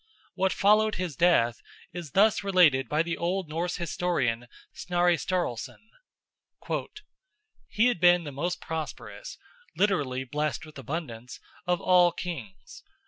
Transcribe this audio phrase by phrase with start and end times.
[0.33, 1.61] What followed his death
[1.93, 5.77] is thus related by the old Norse historian Snorri Sturluson:
[7.67, 9.37] "He had been the most prosperous
[9.77, 12.81] (literally, blessed with abundance) of all kings.